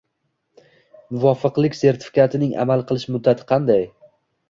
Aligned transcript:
Muvofiqlik 1.17 1.79
sertifikatining 1.83 2.59
amal 2.67 2.85
qilish 2.93 3.09
muddati 3.17 3.51
qanday? 3.57 3.91